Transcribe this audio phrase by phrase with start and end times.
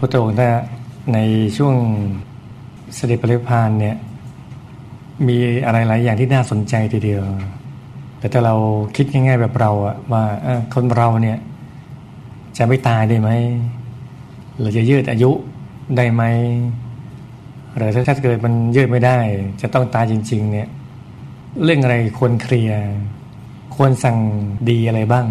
[0.00, 0.36] พุทธองค์
[1.14, 1.18] ใน
[1.56, 1.74] ช่วง
[2.94, 3.96] เสด็จปริพานเนี่ย
[5.28, 5.36] มี
[5.66, 7.22] อะไรหลายอย่างที่น่าสนใจทีเดียว
[8.18, 8.54] แต่ถ้าเรา
[8.96, 10.24] คิดง่ายๆแบบเราอะว่า
[10.74, 11.38] คนเราเนี่ย
[12.58, 13.30] จะไม่ตายได้ไหม
[14.58, 15.30] หรือจะยืดอายุ
[15.96, 16.22] ได้ไหม
[17.76, 19.18] หรือถ้าเกิดมันยืดไม่ได้
[19.62, 20.68] จะต้องตายจริง ๆ เนี่ย
[21.64, 22.82] เรื่องอะไรควรเคลียร์
[23.76, 24.18] ควรสั่ง
[24.70, 25.26] ดีอะไรบ้าง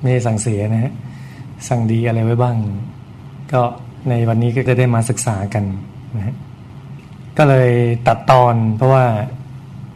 [0.00, 0.92] ไม่ใช่สั่งเสียนะฮะ
[1.68, 2.58] สั่งดีอะไรไว้บ้าง
[3.52, 3.62] ก็
[4.08, 5.64] ในวันนี้ก็จะได้มาศึกษากัน
[6.16, 6.36] นะฮะ
[7.38, 7.70] ก็เลย
[8.06, 9.04] ตัดตอนเพราะว่า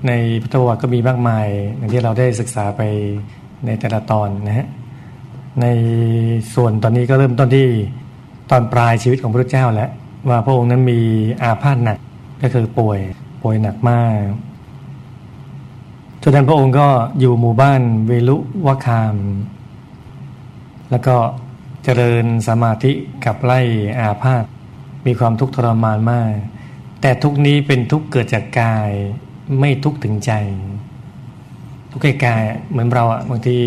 [0.07, 0.13] ใน
[0.43, 2.83] พุทธวรรษก็มีมากมายอย่างที่เราได้ศึกษาไป
[3.67, 4.67] ในแต่ละตอนนะฮะ
[5.61, 5.67] ใน
[6.55, 7.69] ส่วนตอนนี้ก็เริ่มต้นที่
[8.51, 9.91] ตอนปลายชีวิตของพระเจ้าแล้ว
[10.29, 11.01] ว่าพระองค์นั้นมี
[11.43, 11.99] อาพาธหนัก
[12.43, 12.99] ก็คือป่วย
[13.43, 14.21] ป่วยหนักมาก
[16.23, 16.89] จนนั้นพระองค์ก็
[17.21, 19.17] อยู่หมู่บ้านเวลุวะคาม
[20.91, 21.17] แล้วก็
[21.85, 22.93] เจริญสมาธิ
[23.25, 23.61] กับไล่
[23.99, 24.45] อาพาธ
[25.07, 26.33] มีความทุกข์ทรมานมาก
[27.01, 28.91] แต่ทุกนี้เป็นทุกเกิดจากกาย
[29.61, 30.33] ไม่ทุกถึงใจ
[31.91, 33.59] ทุกข์กายเหมือนเราอะบางที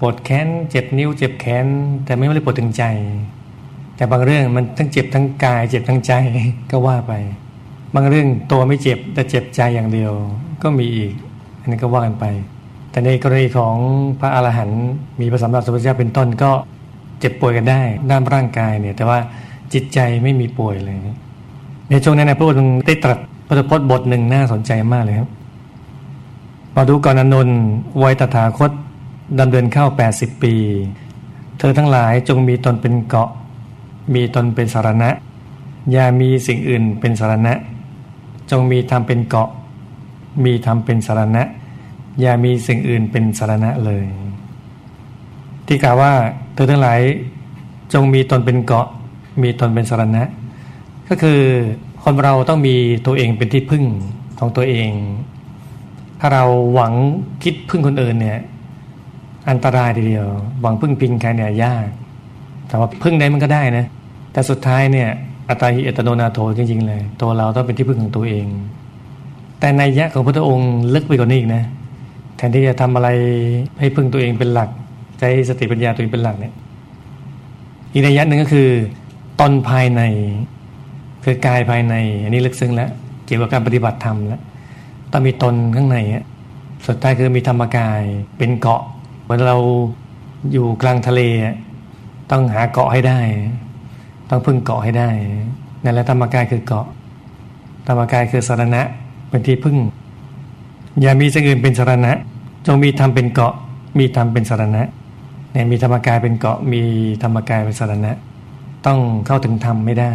[0.00, 1.66] ปวดแขนเจ็บนิ้ว เจ็บแขน
[2.04, 2.84] แต่ไม่ได้ปวดถึงใจ
[3.96, 6.12] แต่บางเรื่องมันทั้งเจ็บทั้งกาย เจ็บทั้งใจ
[6.70, 7.12] ก็ว่าไป
[7.94, 10.12] บางเรื่องตัวไม่เจ็บแต่เจ็บใจอย่างเดียว
[10.62, 11.12] ก็มีอีก
[11.60, 12.24] อันนี้ก็ว่ากันไป
[12.90, 13.76] แต่ในกรณีของ
[14.20, 14.84] พระอรหันต์
[15.20, 16.52] มีพระสัมมาสัมพุทธเจ้าเป็นต้นก็
[17.18, 17.80] เจ็บป่วยกันได้
[18.10, 19.18] ด้านร่างกายเนี่ย แต่ว่า
[19.72, 20.96] จิตใจไม่มีป่วยเลย
[21.90, 25.28] ในช่วงนั้นนะพระองค์ได้ตรัสพระพจน์บทหนึ่งน่าสนใจมากเลยครับ
[26.76, 27.58] มาดูก่อนอนนท์
[28.02, 28.70] วัยตถาคต
[29.40, 30.54] ดำเนินเข้าแปดสิบปี
[31.58, 33.30] เธอทั้งหลายจงมีตนเป็นเกาะ
[34.14, 35.10] มีตนเป็นสารณะ
[35.92, 37.52] อย่ามีสิ่งอื่นเป็นสารณะ
[38.50, 39.48] จงมีธรรมเป็นเกาะ
[40.44, 41.42] มีธรรมเป็นสารณะ
[42.20, 44.04] อย่ามีสิ่งอื่นเป็นสารณะเลย
[45.68, 46.12] ที่กล่าวว่า
[46.54, 47.00] เธอทั้งหลาย
[47.92, 48.86] จงมีตนเป็นเกาะ
[49.42, 50.22] มีตนเป็นสรณะ
[51.08, 51.40] ก็คือ
[52.04, 52.74] คนเราต้องมี
[53.06, 53.84] ตัวเองเป็นที่พึ่ง
[54.38, 54.90] ของตัวเอง
[56.20, 56.92] ถ้าเราหวัง
[57.42, 58.40] คิดพึ่งคนอื่นเนี่ย
[59.50, 60.26] อันตรายทีเดียว
[60.60, 61.86] หวังพึ่งพิงใครเนี่ยยาก
[62.68, 63.86] แต่ว่าพึ่งได้มันก็ได้นะ
[64.32, 65.08] แต่สุดท้ายเนี่ย
[65.48, 68.46] อัตาหิอัตโนนาโถจริงๆเลย ตัวเราต้องเป็นที่พึ่งของตัวเอง
[69.60, 71.64] แต่ในยะของพระองค์ลึกไปกว่านี้อีกนะ
[72.36, 73.08] แทนที่จะทำอะไร
[73.78, 74.68] ให้พึ่งตัวเองเป็นหลัก
[75.18, 76.54] ใจสติปัญญาตัวเองเป็นหลักเนี่ย
[77.92, 78.68] อีกในยะหนึ่งก็คือ
[79.40, 80.02] ตนภายใน
[81.24, 82.90] คือกายภายใน อันนี้ลึกซึ้งแล้ว
[83.26, 84.42] เกี่ยวกับการปฏิบัติธรรมแล้ว
[85.12, 85.98] ต้องมีตนข้างใน
[86.86, 88.00] สุดท้ายคือมีธรรมกาย
[88.38, 88.82] เป็นเกาะ
[89.22, 89.56] เหมือนเรา
[90.52, 91.20] อยู่กลางทะเล
[92.30, 93.20] ต้องหาเกาะให้ได้
[94.30, 95.08] ต้องพึ่งเกาะให้ได้
[95.84, 96.86] นั่นแหละธรรมกายคือเกาะ
[97.86, 98.82] ธรรมกายคือสารณะ
[99.28, 99.76] เป็นที่พึ่ง
[101.00, 102.12] อย่ามีสิ่งอื่นเป็นสารณะ
[102.66, 103.54] จงมีธรรมเป็นเกาะ
[103.98, 104.82] มีธรรมเป็นสารณะ
[105.52, 106.82] เนี่ยมีธรรมกายเป็นเกาะมี
[107.22, 108.12] ธรรมกายเป็นสารณะ
[108.86, 110.12] ต้องเข้าถึงธรรมไม่ได้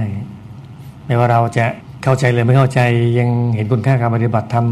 [1.05, 1.65] ไม่ว่าเราจะ
[2.03, 2.79] เข้าใจหรือไม่เข้าใจ
[3.19, 4.65] ยังเห็นคุณค่าการปฏิบัติธรรม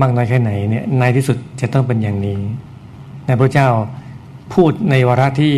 [0.00, 2.38] มากน้อยแค่ไหนเนี่ยในที่สุดจะต้องเป็นอย่างนี้
[3.26, 3.68] ในพระเจ้า
[4.54, 5.54] พูดในวาระที่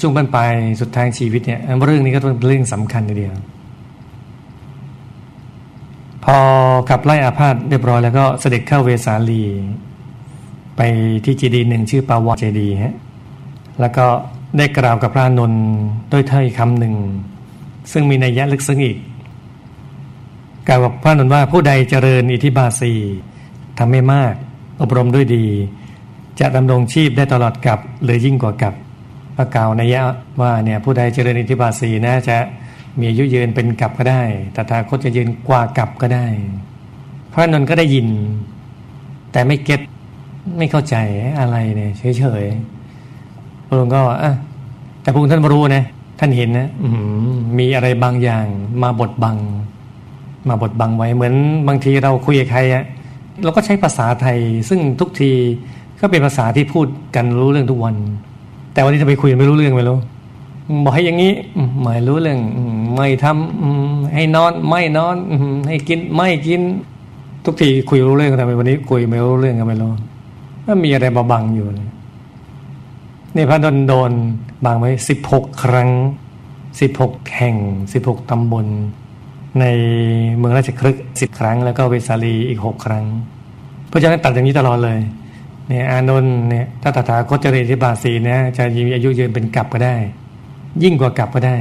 [0.00, 3.34] ช่วงบรรปลายสุดท้ายชีวิตเนี่ยเรื่องนี้ก็เป็นเรื่องสำคัญทีเดียว
[6.24, 6.36] พอ
[6.90, 9.42] ขับไล่อาพาธเรียบร้อยแล้วก็เสด็จเข้าเวสาลี
[10.76, 10.80] ไป
[11.24, 12.94] ที่เจดีหนึ่งชื่อปาวาเจดีฮะ
[13.80, 14.06] แล้วก็
[14.58, 15.64] ได้กล่าวกับพระนนท์
[16.12, 16.94] ด้วยถ้อยคำหนึ่ง
[17.92, 18.98] ซึ่งมีนัยยะลึกซึ้งอีก
[20.68, 22.92] กล่าวกับพระนนท์ว่าผู้ใดเจริญอิทธิบาสี
[23.78, 24.34] ทำให้มาก
[24.80, 25.44] อบรมด้วยดี
[26.40, 28.74] จะดำรงชีพได้ตลอดกับหรือยิ่งกว่ากับ
[29.36, 30.02] พระกาวในยยะ
[30.40, 32.36] ว่าเนี่ยผู้ใดเจริญอิทธิบาสีนะจะ
[32.98, 34.22] มีอายุยืนเป็นกับก็ได้
[34.52, 36.26] แต่ถ้าคตจะยืนกว่ากับก็ได้
[37.32, 38.08] พระนนท์ก็ได้ยิน
[39.32, 39.80] แต่ไม่เก็ต
[40.58, 40.96] ไม่เข้าใจ
[41.40, 42.77] อะไรเนี่ยเฉยๆ
[43.68, 44.32] พระองค์ก็อะ
[45.02, 45.84] แต่พระองค์ท่านรู้นะ
[46.18, 46.68] ท่านเห็นนะ
[47.58, 48.44] มีอะไรบางอย่าง
[48.82, 49.36] มาบดบัง
[50.48, 51.34] มาบดบังไว้เหมือน
[51.68, 52.84] บางทีเราคุยกับใครอะ
[53.44, 55.32] เราก็ใช้ภาษาไทย ซึ่งทุกที
[56.00, 56.86] ก็เป็นภาษาที่พูด
[57.16, 57.94] กันรู้เรื่องทุกวัน
[58.72, 59.98] แต่วันนี้จะไปคุยไม่รู้เรื่องไม่รู้
[60.84, 61.32] บอกให้อย่างนี้
[61.82, 62.38] ไม่รู้เรื่อง
[62.94, 65.16] ไม่ทำให้นอน ไม่นอน
[65.68, 66.60] ให้กินไม่กิน
[67.44, 69.92] ทุกทีคุยรู้เรื่องแต่วันนี้คุยไม่รู้เรื่องกันไม่รู้
[70.66, 71.66] มันมีอะไรบาบังอยู่
[73.36, 74.12] นี่พระดนโดน
[74.64, 75.90] บางไว้สิบหกครั้ง
[76.80, 77.56] สิบหกแห่ง
[77.92, 78.66] สิบหกตำบล
[79.60, 79.64] ใน
[80.36, 83.04] เมืองราชครึกสิบครั้ง แล้วก็เวสาลีอีกหกครั้ง
[83.88, 84.98] เพราะฉะนั้นตัดอย่างนี้ตลอดเลย
[85.68, 89.96] เนี่ยอานนท์เนี่ยถ้าตถาคตเจริญที่บาสีเนี่ยจะมีอายุยืนเป็นกลับก็ได้
[90.82, 91.56] ยิ่งกว่ากลับก็ได้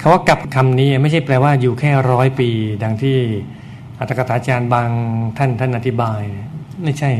[0.00, 2.48] คาว่ากลับคำนี้ไม่ใช่แปลว่าอยู่แค่ร้อยปี
[2.82, 3.16] ดังที่
[3.98, 4.88] อัตถกถาจารย์บาง
[5.38, 6.22] ท่านท่านอธิบาย
[6.84, 7.10] ไม่ใช่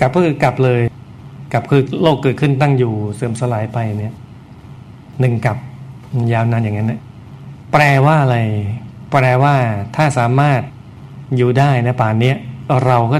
[0.00, 0.80] กลับก็คือกลับเลย
[1.54, 4.14] กับคือโลกเกิดขึ้นตั้งอยู่เสื่อมสลายไปเนี่ย
[5.20, 5.56] หนึ่งกับ
[6.32, 7.00] ยาวนานอย่างนั้นนะ
[7.72, 8.38] แปลว่าอะไร
[9.10, 9.54] แปลว่า
[9.96, 10.60] ถ้าสามารถ
[11.36, 12.32] อยู่ได้นะป่านนี้
[12.86, 13.18] เราก็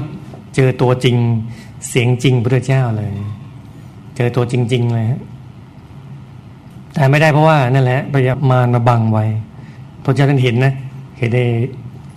[0.55, 1.15] เจอตัวจริง
[1.89, 3.11] เสียงจริงพระเจ้าเลย
[4.15, 5.07] เจอตัวจริง ๆ เลย
[6.93, 9.25] แต่ไม่ได้เพราะว่านั่นแหละพยามารมาบังไว้
[10.03, 10.73] พระเจ้าท่านเห็นนะ
[11.17, 11.39] เห็นใน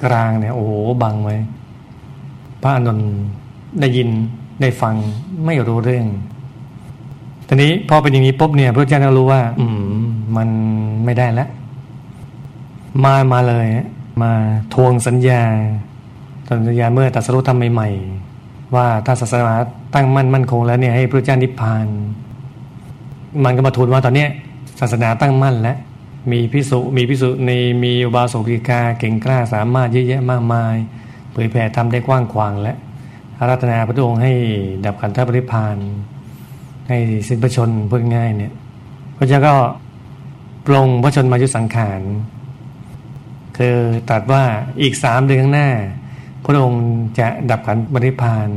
[0.05, 0.73] กลางเนี่ยโอ้โห
[1.03, 1.37] บังไว้
[2.63, 2.99] พระอนุน
[3.81, 4.09] ได้ยิน
[4.61, 4.95] ได้ฟัง
[5.47, 6.07] ไม่รู้เรื่อง
[7.49, 9.83] ตอนนี้พอเป็นอย่างนี้ปุ๊บเนี่ยพระเจ้าก็รู้ว่า อืม
[10.37, 10.49] มัน
[11.05, 11.49] ไม่ได้แล้ว
[13.05, 13.67] มามาเลย
[14.23, 14.31] มา
[14.75, 15.43] ทวงสัญญา
[16.51, 19.55] สัญญาเมื่อตัสรุปทำใหม่ๆว่าถ้าศาสนา
[19.95, 21.87] ตั้งมั่นมั่นคงแล้วเนี่ยให้พระเจ้านิพพาน
[23.45, 24.29] มันก็มาทูลว่าตอนเนี้ย
[24.81, 25.77] ศาสนาตั้งมั่นแล้ว
[26.33, 27.51] มีพิสุมีพิสุใน
[27.85, 30.77] มีอุบาสกกิกาเก่งกล้าสามารถเยอะแยะมากมาย
[31.33, 32.75] เผยแผ่ทำได้กว้างขวางและ
[33.39, 34.33] อารัธนาพระองค์ให้
[34.85, 35.77] ดับขันธปริพาน
[36.89, 36.99] ให้
[37.29, 38.53] สิ้นพระชนเพูดง่ายเนี่ย
[39.17, 39.55] พระเจ้าก็
[40.67, 42.01] ปรงพระชนมายุสังขาร
[43.57, 43.77] คือ
[44.09, 44.45] ตรัสว่า
[44.83, 45.71] อีกสามเดือนข้างหน้า
[46.45, 46.85] พระองค์
[47.19, 48.49] จะดับขันธบริพาน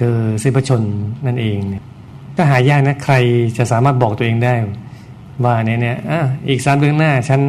[0.00, 0.82] คือสิ้นพระชน
[1.26, 1.82] นั่นเองเนี่ย
[2.36, 3.14] ก็หายากนะใคร
[3.58, 4.54] จะสามารถบอกตัวเองได้
[5.44, 7.40] ว่าเนี่ยเนี่ยอะอีกสามเดือนหน้าฉัน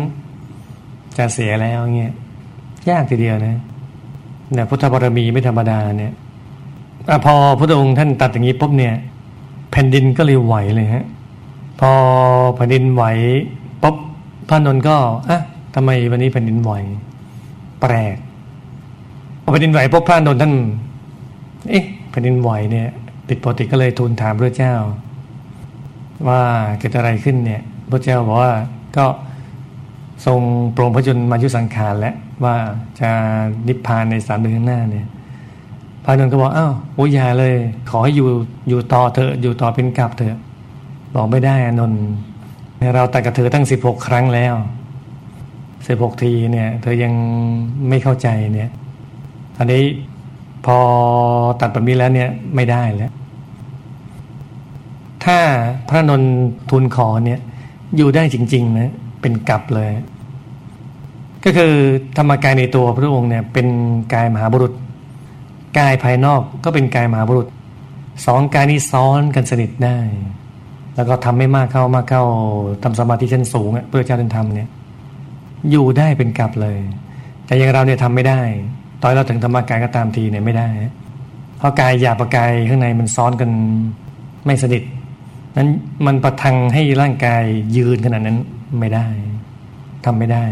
[1.18, 2.14] จะเสียแล้วเงี้ย
[2.90, 3.58] ยากทีเดียวนะ
[4.54, 6.14] เนี่ยพุทธบารมีไม่ธรรมดาเนี่ย
[7.10, 8.94] อพอพระองค์ท่านตัดอย่างนี้ปุ๊บเนี่ย
[9.72, 11.06] แผ่นดินก็เลยไหวเลยฮะ
[11.80, 11.92] พอ
[12.56, 13.04] แผ่นดินไหว
[13.84, 13.96] ปุ๊บ
[14.50, 14.98] พระนนท์ก็
[15.30, 15.42] อะ
[15.76, 16.72] ทำไมวันนี้แผ่นดินไหว
[17.82, 18.18] แปลก
[19.44, 20.54] พอแผ่นดินไหวปุ๊บพระนนท์ท่าน
[21.70, 22.88] เอ๊ะแผ่นดินไหวเนี่ย
[23.28, 24.74] ผิดปกติก็เลยทูลถามพระเจ้า
[26.28, 26.42] ว่า
[26.80, 27.62] เกิดอะไรขึ้นเนี่ย
[27.92, 28.54] พระเจ้าบอกว่า
[28.98, 29.06] ก็
[30.26, 30.40] ทรง
[30.74, 32.56] โปรงพระชนมายุสังขารแล้วว่า
[33.00, 33.10] จะ
[33.68, 35.08] นิพพานในสามเดือนข้างหน้าเนี่ย
[36.04, 37.56] พระนนท์ก็บอกอ้าวโอ้ยอย่าเลย
[37.90, 38.28] ขอให้อยู่
[38.70, 40.40] อยู่ต่อเถอะอยู่ต่อเป็นกับเถอะ
[41.16, 42.04] บอกไม่ได้อนนท์
[42.96, 44.54] เราตัดกับเธอตั้งสิบหกครั้งแล้ว
[45.88, 47.14] สิบหกทีเนี่ย เธอยัง
[47.90, 48.70] ไม่เข้าใจเนี่ย
[49.58, 49.84] อันนี้
[50.66, 50.78] พอ
[51.62, 53.14] ตัดแบบนี้แล้วเนี่ยไม่ได้แล้ว
[55.26, 55.40] ถ้า
[55.90, 56.34] พระนนท์
[56.70, 57.40] ทูลขอเนี่ย
[57.98, 59.90] อยู่ได้จริง ๆ นะ เป็นกลับเลย
[61.44, 61.74] ก็คือ
[62.18, 63.68] ธรรมกายในตัวพระองค์เนี่ย เป็น
[64.14, 64.74] กายมหาบุรุษ
[65.78, 67.48] กายภายนอกก็เป็นกายมหาบุรุษ
[68.26, 69.98] สองกายนี้ซ้อนกันสนิทได้
[70.96, 72.24] แล้วก็ทำไม่มากเข้ามากเข้า
[72.84, 74.70] ทำสมาธิชั้นสูงเพื่อเจ้าเดินธรรมเนี่ย
[75.72, 76.80] อยู่ได้เป็นกลับเลย
[77.46, 78.42] แต่อย่างเราเนี่ยทำไม่ได้
[79.02, 80.70] ตอนเราถึงธรรมกายก็ตามทีเนี่ยไม่ได้
[81.58, 83.50] เพราะกายหยาบกายข้างในมันซ้อนกัน
[84.46, 84.84] ไม่สนิท
[85.58, 85.70] นั้น
[86.06, 87.44] มันประทังให้ร่างกาย
[87.78, 88.38] ยืนขนาดนั้น
[88.80, 89.08] ไม่ได้
[90.06, 90.46] ทำไม่ได้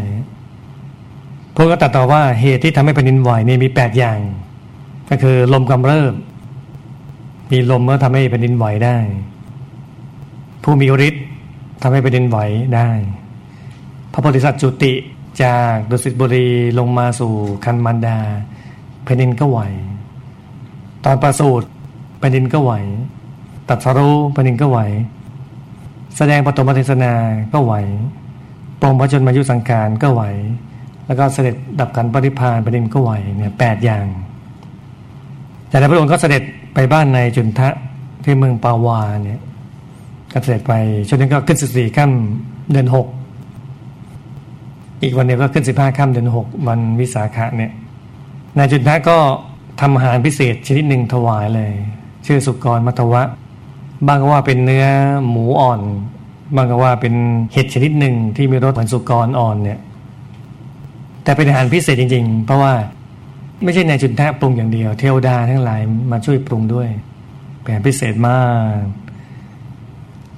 [1.54, 4.18] พวกก็ตัดต่อว่าเหตุที่ทำให้แผ่นดินไหวเนี่ยมีแปดอย่าง
[5.10, 6.14] ก็คือลมกำเริบ
[7.50, 8.96] มีลมก็ทำให้แผ่นดินไหวได้
[10.62, 11.24] ผู้มีฤทธิ์
[11.82, 12.38] ทำให้แผ่นดินไหว
[12.76, 12.88] ได้
[14.12, 14.92] พระโพธิสัตว์จุติ
[15.42, 16.48] จากดุสิตบุรี
[16.78, 17.32] ลงมาสู่
[17.64, 18.18] คันมันดา
[19.04, 19.60] แผ่นดินก็ไหว
[21.04, 21.66] ตอนประสูติ
[22.18, 22.72] แผ่นดินก็ไหว
[23.68, 24.78] ตัดสรู้แผ่นดินก็ไหว
[26.16, 27.12] แสดงปฐมเทศนา
[27.52, 27.72] ก็ไหว
[28.80, 30.22] ปรงพระชนมายุสังการก็ไหว
[31.06, 34.06] แล้วก็เสด็จดับกันปริพานแผ่นดินก็ไหวเนี่ยแปดอย่าง
[35.70, 36.42] แต่ในพระองค์ก็เสด็จ
[36.74, 37.68] ไปบ้านในจุนทะ
[38.24, 39.40] ที่เมืองปาวาเนี่ย
[40.32, 40.72] ก็เสด็จไป
[41.08, 43.06] ช่วงนั้นก็ขึ้นสิบสี่ค่ำเดือนหก
[45.02, 47.72] อีกวันเดียวก็ขึ้นสิบห้าค่ำเดือนหกวันวิสาขะเนี่ย
[48.56, 49.18] นายจุนทะก็
[49.80, 51.72] ทำอาหารพิเศษชนิดหนึ่งถวายเลย
[52.26, 53.22] ชื่อสุกรมัทวะ
[54.06, 54.86] บางก็ว่าเป็นเนื้อ
[55.28, 55.80] หมูอ่อน
[56.56, 57.14] บางก็ว่าเป็น
[57.52, 59.78] เห็ดชนิดหนึ่งที่มีรสเหมือนสุกรอ่อนเนี่ย
[61.24, 62.72] แต่เป็นอาหารพิเศษจริง ๆ เพราะว่า
[63.64, 65.80] ไม่ใช่นายจุนทะปรุงอย่างเดียว เทวดาทั้งหลาย
[66.12, 66.88] มาช่วยปรุงด้วย
[67.62, 68.42] แผนพิเศษมา
[68.78, 68.80] ก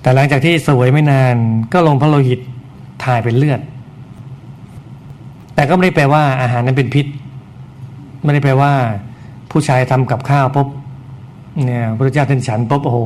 [0.01, 1.37] แต่หลังจากที่สวยไม่นาน
[1.73, 2.41] ก็ลงพระโลหิต
[3.05, 3.61] ถ่ายเป็นเลือด
[5.55, 7.07] แต่ก็ไม่ได้แปลว่าอาหารนั้นเป็นพิษ
[8.23, 8.73] ไม่ได้แปลว่า
[9.51, 10.69] ผู้ชายทำกับข้าวปุ๊บ
[11.65, 12.99] เนี่ยพระเจ้าท่านฉันปุ๊บโอ้โห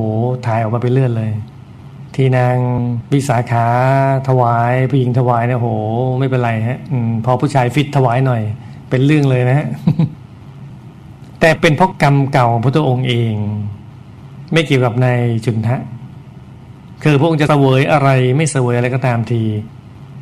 [0.45, 1.31] ถ่ายออกมาเป็นเลือดเลย
[2.15, 2.55] ที่นาง
[3.13, 3.67] วิสาขา
[4.27, 5.69] ถวายผู้หญิงถวายเนี่ยโห
[6.19, 6.79] ไม่เป็นไรฮะ
[7.25, 8.41] พอผู้ชายฟิตถวายหน่อย
[8.89, 9.67] เป็นเรื่องเลยนะฮะ
[11.39, 13.33] แต่เป็นเพราะกรรมเก่าพระองค์เอง
[14.53, 15.07] ไม่เกี่ยวกับใน
[15.45, 15.77] จุนทะ
[17.03, 19.41] คือพระองค์จะเสวยอะไรไม่เสวยอะไรก็ตามที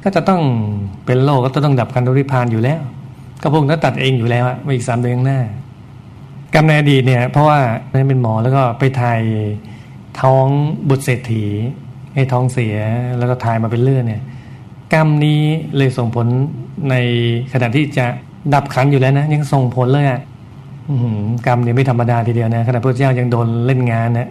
[0.04, 0.42] ก็จะต้อง
[1.06, 2.82] เป็นโลกก็ต้องดับกันโดริพานอยู่แล้ว
[3.42, 5.40] ก็พระองค์นั้นตัดเองอยู่แล้วอะอีกสามเดือนหน้า
[6.54, 7.60] กรรมในอดีตเนี่ย เพราะว่า
[7.92, 9.22] นั้นเป็นหมอแล้วก็ไปถ่าย
[10.22, 10.48] ท้อง
[10.90, 11.46] บุตรเศรษฐี
[12.14, 12.78] ให้ท้องเสีย
[13.18, 14.22] แล้วก็ถ่ายมาเป็นเลือดเนี่ย
[14.94, 15.42] กรรมนี้
[15.78, 16.28] เลยส่งผล
[16.90, 16.96] ใน
[17.54, 18.06] ขณะที่จะ
[18.54, 20.22] ดับขันอยู่แล้วนะ ยังส่งผลเลยอะ
[21.46, 24.30] กรรมเนี่ยไม่ธรรมดาทีเดียวนะขณะพระเจ้ายังโดนเล่นงานนะ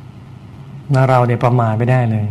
[0.95, 2.25] นาเราเนี่ยประมาทไม่ได้เลย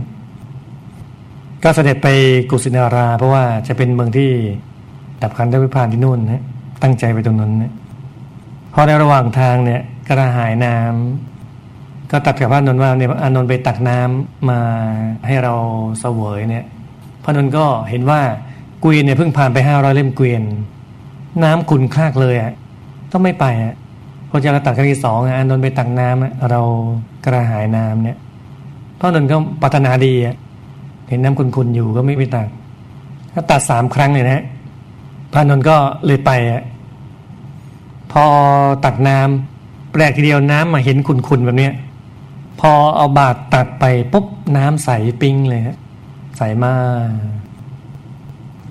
[1.63, 2.07] ก็เสด็จไป
[2.49, 4.29] กุสินารา เพราะว่าจะเป็นเมืองที่
[5.21, 6.43] ดับขันธวิพานที่นู่นนะ
[6.83, 7.71] ตั้งใจไปตรงนั้นนะ
[8.73, 14.59] พอในระหว่างทางเนี่ยกระหายน้ำก็ตัดกับพระนนท์ว่าเนี่ยอานนท์ไปตักน้ำมา
[15.27, 15.53] ให้เรา
[15.99, 16.65] เสวยเนี่ย
[17.23, 18.21] พระนนท์ก็เห็นว่า
[18.81, 20.43] เกวียนเนี่ยเพิ่งผ่านไปห้าร้อยเล่มเกวียน
[21.43, 22.53] น้ำขุ่นคลากเลยอะ
[23.11, 23.75] ต้องไม่ไปอะ
[24.29, 26.61] พระเจ้าตักครั้งที่สองอานนท์ไปตักน้ำเรา
[27.25, 28.17] กระหายน้ำเนี่ย
[28.99, 30.35] พระนนท์ก็ปรารถนาดีอะ
[31.09, 32.47] เห็นน้ำขุ่นๆอยู่ก็ไม่ไปตัก
[33.33, 34.43] ก็ตัดสามครั้งเลยนะ
[35.33, 35.75] พระนนท์ก็
[36.05, 36.61] เลยไปอะ
[38.11, 38.23] พอ
[38.85, 41.73] ตักน้ำแปลกทีเดียวน้ำมาเห็นขุ่นๆแบบเนี้ย
[42.59, 44.25] พอเอาบาตรตักไปปุ๊บ
[44.57, 44.89] น้ำใส
[45.21, 45.77] ปิ้งเลยฮะ
[46.37, 46.73] ใสมา
[47.07, 47.09] ก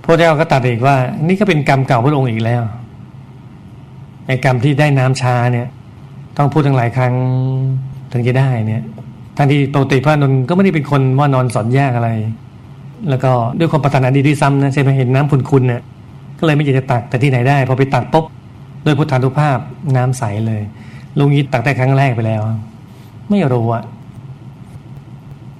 [0.02, 0.96] พระเจ้าก็ตัดอีกว่า
[1.28, 2.62] นี่ก็เป็นกรรมเก่าพระองค์อีกแล้ว
[4.26, 5.66] ไอ้กรรมที่ได้น้ำชาเนี่ย
[6.36, 7.14] ต้องพูดทั้งหลายครั้ง
[8.12, 8.82] ถึงจะได้เนี่ย
[9.36, 12.10] ทันทีปกติพระนนท์ก็ไม่ได้เป็นคนว่านอนสอนยากอะไร
[13.08, 15.82] แล้วก็ด้วยความปรารถนาดีด้วยซ้ำนะใช่ไหมเห็นน้ำคุณๆเนี่ย
[16.38, 18.24] ก็เลยไม่อยากจะตักแต่ที่ไหนได้พอไปตักปุ๊บ
[18.84, 19.58] ด้วยพุทธานุภาพ
[19.96, 20.62] น้ำใสเลย
[21.18, 22.42] ลุงยิดตักได้ครั้งแรกไปแล้ว
[23.30, 23.82] ไม่รู้อะ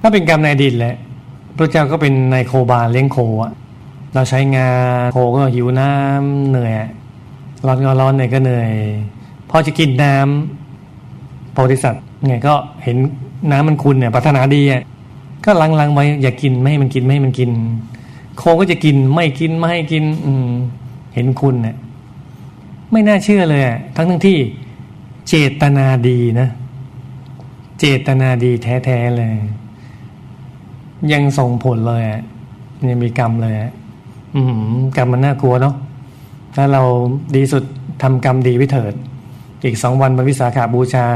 [0.01, 0.95] ถ้าเป็นกรรมในอดีตแหละ
[1.57, 3.53] พระเจ้าก็เป็นนายโคบาลเลี้ยงโคอะ
[4.15, 4.69] เราใช้งา
[5.01, 6.73] นโคก็หิวน้ำเหนื่อย
[7.67, 8.73] ร้อนก็ร้อนเหนื่อยก็เหนื่อย
[9.51, 12.55] พอจะกินน้ำโพธิสัตว์ไงก็
[12.85, 12.97] เห็น
[13.51, 14.83] น้ำมันคุณเนี่ยปรารถนาดีอะ
[15.45, 15.51] ก็
[15.81, 17.51] ลังๆไว้อย่ากินไม่ให้มันกินไม่ให้มันกิน
[18.39, 20.49] โคก็จะกินไม่กินไม่ให้กิน อืม
[21.15, 21.77] เห็นคุณเนี่ย
[22.91, 24.39] ไม่น่าเชื่อเลยอะทั้งทั้งที่
[25.29, 26.49] เจตนาดีนะ
[27.79, 29.33] เจตนาดีแท้ๆเลย
[31.13, 32.23] ยังส่งผลเลยอะ
[32.89, 33.73] ยังมีกรรมเลยอะ
[34.35, 34.43] อื
[34.97, 35.75] กรรมมันน่ากลัวเนาะ
[36.55, 36.83] ถ้าเรา
[37.37, 37.65] ดีสุด
[38.03, 38.95] ทำกรรมดีว้เถิด
[39.65, 41.07] อีกสองวันวันวิสาขาบูชา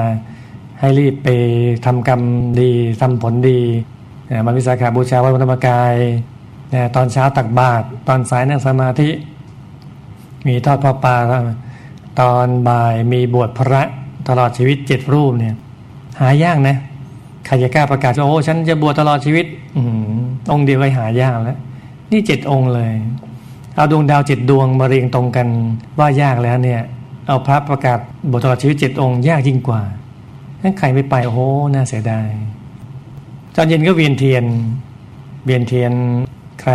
[0.81, 1.29] ให้รีบไป
[1.87, 2.21] ทำกรรม
[2.61, 2.71] ดี
[3.01, 3.61] ทำผลดี
[4.47, 5.95] วันวิสาขาบูชาวันธรรมกาย
[6.97, 9.11] ตอนเช้าตักบาตรตอนสายนั่งสมาธิ
[10.47, 11.17] มีทอดพระปา
[12.21, 13.83] ตอนบ่ายมีบวชพระ
[14.29, 15.55] ตลอดชีวิตเจ็ดรูปเนี่ย
[16.21, 16.77] หายากนะ
[17.47, 19.47] ใครจะกล้าประกาศว่าโอ้ฉันจะบวชตลอดชีวิต
[19.77, 19.83] อื
[20.51, 21.59] องเดียวก็หายากแล้ว
[22.11, 22.93] นี่เจ็ดองค์เลย
[23.75, 25.49] เอาดวงดาวเจ็ดดวงมาเรียงตรงกัน
[25.99, 26.83] ว่ายากแล้วเนี่ย
[27.27, 27.99] เอาพระประกาศ
[28.31, 29.83] บวชตลอดชีวิตเจ็ดองค์ยากยิ่งกว่า
[30.63, 31.41] ถ้าใครไม่ไปโอ้โห
[31.75, 32.29] น่าเสียดาย
[33.55, 34.45] ตอนเย็นก็เวียนเทียน
[35.47, 35.93] เวียนเทียน
[36.63, 36.73] ใคร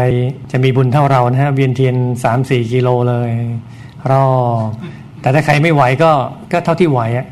[0.51, 3.31] จะมีบุญเท่าเรานะฮะเวียนเทียนสามสี่กิโลเลย
[4.11, 4.25] รอ
[4.65, 4.69] บ
[5.21, 6.11] แต่ถ้าใครไม่ไหวก็
[6.51, 7.27] ก็เท่าที่ไหวอะ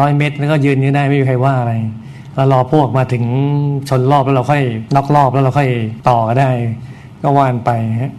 [0.00, 1.72] ร้อยเมตรแล้วก็ยืนยืนได้ไม่มีใครว่าอะไร
[2.34, 3.24] เรารอพวกมาถึง
[3.88, 4.62] ชนรอบแล้วเราค่อย
[4.94, 5.70] ล็อกรอบแล้วเราค่อย
[6.08, 6.50] ต่อก็ได้
[7.24, 7.70] ก็ว่านไป
[8.02, 8.12] ฮะ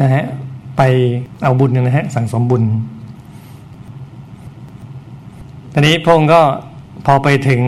[0.00, 0.24] นะฮะ
[0.76, 0.82] ไป
[1.42, 2.62] เอาบุญนะฮะ สั่งสมบุญ
[5.72, 6.40] ตอนนี้พงก็
[7.06, 7.62] พอไปถึง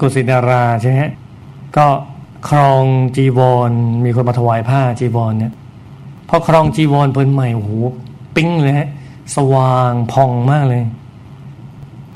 [0.00, 1.00] กุศินาราใช่ไหม
[1.76, 1.86] ก็
[2.48, 2.84] ครอง
[3.16, 3.70] จีวร
[4.04, 5.52] มีคนมาถวายผ้าจีวรเนี่ย
[6.28, 7.70] พอครองจีวรเพิ่นใหม่โอ้โห
[8.36, 8.88] ปิ้งเลยฮะ
[9.36, 10.82] สว่างพองมากเลย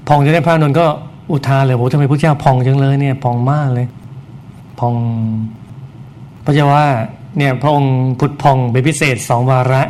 [0.09, 0.87] พองจะได้พระนนท์ก็
[1.31, 3.87] อุทานเลยโอ้ทำไมพระเจ้าพองจังเลยเนี่ยพองมากเลย
[4.79, 4.95] พอง
[6.45, 6.87] พระเจ้าว่า
[7.37, 9.83] เนี่ยพระองค์พุทธพองเป็นพิเศษสองวาระ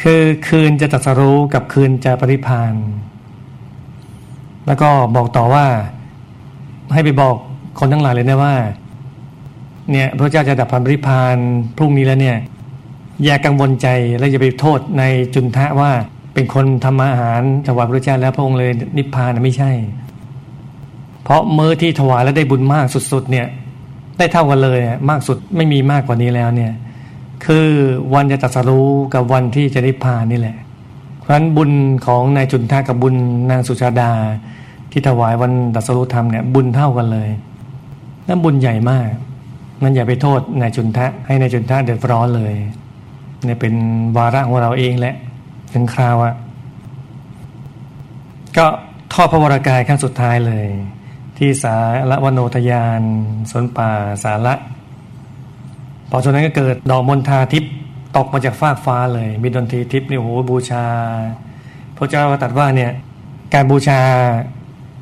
[0.00, 2.74] คือคืนจะตัดสรู้กับคืนจะปริพาน
[4.66, 5.66] แล้วก็บอกต่อว่า
[6.92, 7.36] ให้ไปบอก
[7.78, 8.54] คนทั้งหลายเลยนะว่า
[9.90, 11.36] เนี่ยพระเจ้าจะดับพันปริพาน
[11.76, 12.38] พรุ่งนี้แล้วเนี่ย
[13.24, 13.88] อย่ากังวลใจ
[14.18, 15.04] และอย่าไปโทษใน
[15.34, 15.92] จุนทะว่า
[16.34, 19.70] เป็นคนทำอาหารถวายพระเจ้าแล้วพระองค์เลยนิพพานไม่ใช่
[21.22, 23.46] เพราะเมื่อที่ถวายแล้วได้บุญมากสุด ๆ เนี่ย
[24.20, 26.72] ได้เท่ากันเลยมากสุดไม่มีมากกว่านี้แล้วเนี่ย
[27.44, 27.68] คือ
[28.14, 30.56] วันจะตัดสรู้กับวันที่จะนิพพานนี่แหละ
[31.18, 31.70] เพราะฉะนั้นบุญ
[32.06, 33.14] ของนายจุนทะกับบุญ
[33.50, 34.12] นางสุชาดา
[34.90, 37.28] ที่ถวายวันตัดสรู้ธรรมเนี่ยบุญเท่ากันเลย
[38.26, 39.08] นั่นบุญใหญ่มาก
[39.82, 42.54] นั่นอย่าไปโทษนายจุนทะให้นายจุนทะเดือดร้อนเลย
[43.44, 43.74] เนี่ยเป็น
[44.16, 45.14] วาระของเราเองแหละ
[45.72, 46.34] ถึงคราวอะ
[48.56, 48.66] ก็
[49.12, 50.66] ทอดพระวรากายขั้นสุดท้ายเลย
[51.42, 51.76] ที่สา
[52.10, 53.02] ละวโนทยาน
[53.50, 53.90] สนป่า
[54.24, 54.54] สาระ
[56.10, 57.72] พอจากนั้นก็เกิดดอกมณฑาทิพย์
[58.16, 60.84] ตกมาจากฟากฟ้าเลย มีดนตรีทิพย์นี่โอ้โหบูชา
[61.96, 62.92] พระเจ้าก็ตัดว่าเนี่ย
[63.54, 64.00] การบูชา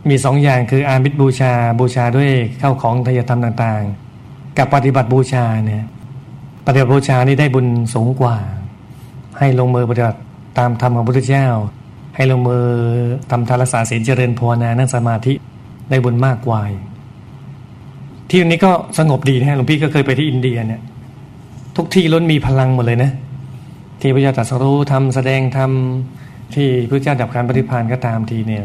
[0.08, 5.84] มีสองอย่างคืออามิตรบูชาบูชาด้วยเข้าของทยธรรมต่างๆ กับปฏิบัติบูชาเนี่ย
[6.66, 8.36] ปฏิบัติบูชานี่ได้บุญสูงกว่า
[9.38, 10.18] ให้ลงมือปฏิบัติ
[10.58, 11.48] ตามธรรมของพระพุทธเจ้า
[12.16, 12.64] ให้ลงมือ
[13.30, 15.34] ทำทานรักษาศีลเจริญภาวนานั่งสมาธิ
[15.90, 16.60] ได้บุญมากกว่า
[18.30, 20.80] ที่นี้ก็สงบดีนะหลวงพี่ก็เคยไปที่อินเดียเนี่ย
[21.76, 23.10] ทุกที่ล้นมีพลังหมดเลยนะ
[24.00, 28.64] ที่พระเจ้าตรัสรู้ทำแสดงทำที่พระเจ้าดับการปฏิพานก็ตามทีเนี่ย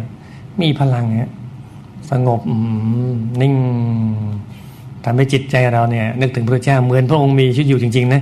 [0.61, 1.29] มีพลังเนี่ย
[2.11, 2.39] สงบ
[3.41, 3.55] นิ่ง
[5.05, 8.21] ทำให้จิตใจเราเนี่ย นึกถึงพระเจ้าเหมือนพระองค์มีชีวิตอยู่จริงๆนะ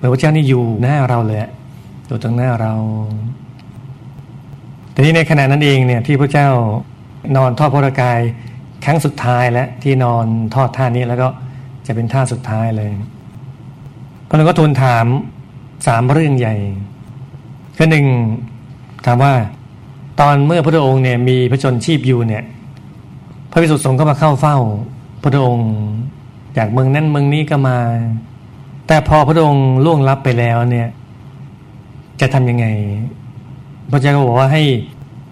[0.00, 1.38] พระพุทธเจ้านี่อยู่หน้าเราเลย
[2.06, 2.72] อยู่ตรงหน้าเรา
[4.92, 6.48] แต่นี้ในขณะนั้นเองเนี่ยที่พระเจ้า
[7.36, 8.20] นอนทอดพระกาย
[8.84, 11.28] ครั้งสุดท้ายแล้วที่นอนทอดท่านี้แล้วก็
[11.86, 12.90] จะเป็นท่าสุดท้ายเลย
[14.28, 15.06] พระองค์ก็ทูลถาม
[15.86, 16.56] สามเรื่องใหญ่
[17.76, 18.06] คือหนึ่ง
[19.06, 19.32] ถามว่า
[20.20, 22.44] ตอนเมื่อพระองค์เนี่ยมีพระชนชีพอยู่เนี่ย
[23.50, 24.56] พระพิสุทธิ์สงฆ์ก็มาเข้าเฝ้า
[25.22, 25.70] พระองค์
[26.56, 27.78] จากเมืองนั้นเมืองนี้ก็มา
[28.86, 30.88] แต่พอพระองค์ล่วงลับไปแล้วเนี่ย
[32.20, 32.66] จะทำยังไง
[33.90, 34.62] พระเจ้าก็บอกว่าให้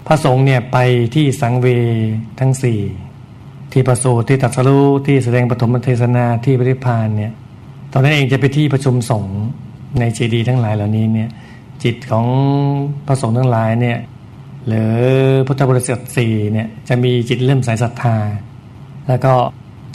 [0.08, 0.78] พระสงฆ์เนี่ยไป
[1.14, 1.66] ที่สังเว
[2.40, 2.80] ทั้งสี่
[3.72, 7.32] ที่ประสูติที่ตัดสรู้ที่แสดงปฐมเทศนาที่ปริพานเนี่ย
[7.92, 9.38] ตอนนั้นเองจะไปที่ประชุมสงฆ์
[9.98, 11.30] ในเจดีย์ทั้งหลายเหล่านี้เนี่ย
[11.82, 12.26] จิตของ
[13.06, 13.98] พระสงฆ์ทั้งหลายเนี่ย
[14.66, 14.92] หรือ
[15.46, 18.16] พุทธบริษัทสี่เนี่ยจะมีจิตเริ่มสายศรัทธา
[19.08, 19.32] แล้วก็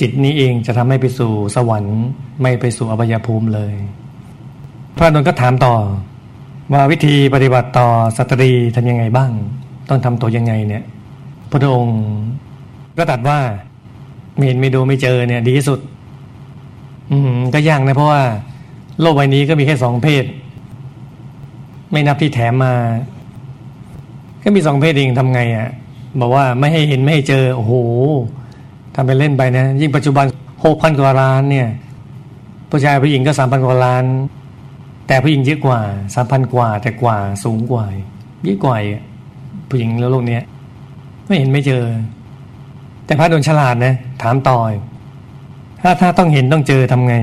[0.02, 2.00] จิตนี้เองจะทำให้ไปสู่สวรรค์
[2.42, 3.74] ไม่ไปสู่อบายภูมิเลย
[4.98, 5.76] พระนนท์ก็ถามต่อ
[6.74, 9.32] ว่าวิธีปฏิบัติต่อสตรีทำยังไงบ้าง
[9.90, 10.84] ต้องทำตัวยังไงเนี่ย
[11.52, 12.00] พระองค์
[12.98, 13.40] ก็ตัดว่า
[14.36, 15.80] ไม่เห็นไม่ดูไม่เจอเนี่ย ดีที่สุด
[17.12, 18.24] อืมก็ยากนะเพราะว่า
[19.02, 20.26] โลกใบนี้ก็มีแค่สองเพศ
[21.92, 22.74] ไม่นับที่แถมมา
[24.44, 25.70] ก็มีสองเพศเองทำไงอะ่ะ
[26.22, 27.74] บอกว่าไม่ให้เห็นไม่ให้เจอ โอ้โห
[28.96, 30.26] ทำไปเล่นไปนะ ยิ่งปัจจุบัน
[30.66, 31.68] หกพันกว่าล้านเนี่ย
[32.70, 34.06] ผู้ชายผู้หญิงก็สามพันกว่าล้าน
[35.08, 35.80] แต่ผู้หญิงเยอะกว่า
[36.16, 37.86] สามพันกว่า แต่กว่าสูงกว่า
[38.44, 38.76] เยอะกว่า
[39.74, 40.40] ผู้หญิงแล้วโลกนี้
[41.28, 41.84] ไม่เห็นไม่เจอ
[43.06, 44.72] แต่พระโดนฉลาดนะ ถามต่อย
[45.82, 47.16] ถ้าถ้าต้องเห็นต้องเจอทำไง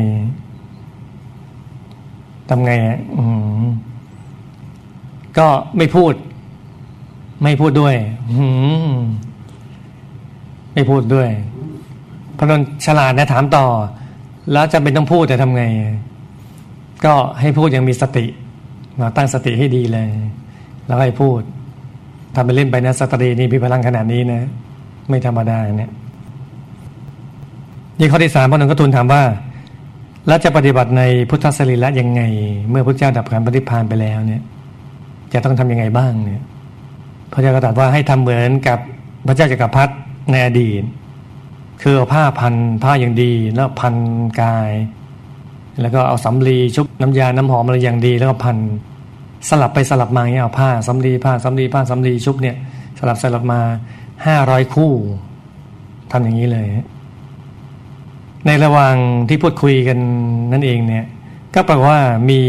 [2.51, 3.25] ทำไงอะอื
[3.63, 3.65] ม
[5.39, 6.13] ก็ไม่พูด
[7.43, 7.95] ไม่พูดด้วย
[8.31, 8.45] อื
[8.93, 8.97] ม
[10.75, 11.29] ไม่พูดด้วย
[12.39, 13.67] พระนนฉลาดนะถามต่อ
[14.53, 15.65] แล้วจะเป็นต้องพูดแต่ทำไง
[17.05, 18.27] ก็ให้พูดอย่างมีสติ
[18.99, 20.09] เราตั้งสติให้ดีเลย
[20.87, 21.41] แล้วให้พูด
[22.35, 24.43] ทำไปเล่นไปนะสตรีนี่มีพลังขนาดนี้นะ
[25.09, 25.91] ไม่ธรรมดาเนี่ย
[27.99, 29.23] นี่ข้อที่สามพระนนก็ทูลถามว่า
[30.27, 32.23] แล้วจะปฏิบัติในพุทธสรีระยังไง
[32.71, 34.43] เมื่อพระเจ้าดับการปฏิพานไปแล้วเนี่ย
[35.33, 36.43] จะต้องทํำยังไงบ้างเนี่ย
[37.33, 38.79] พระเจ้าก็ตรัสว่าให้ทำเหมือนกับ
[39.27, 39.95] พระเจ้าจักรพรรดิ
[40.31, 40.83] ในอดีต
[41.83, 43.95] คือเอาผ้าพันผ้าอย่างดีแล้วพัน
[44.43, 44.71] กาย
[45.81, 48.57] แล้วก็เอาสำลีชุบน้ำยาน้ำหอมอะไรอย่างดีแล้วก็พัน
[49.49, 52.57] สลับไปสลับมาเนี่ยเอาผ้าสำลีผ้าสำลีผ้าสำลีชุบเนี่ย
[52.99, 53.61] สลับสลับมา
[54.27, 54.93] ห้าร้อยคู่
[56.13, 56.67] ทำอย่างนี้เลย
[58.47, 58.95] ในระหว่าง
[59.29, 59.99] ที่พูดคุยกัน
[60.53, 61.05] นั่นเองเนี่ย
[61.55, 61.99] ก็แปลว่า
[62.31, 62.41] มี